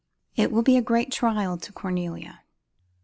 [0.35, 2.41] "It will be a great trial to Cornelia."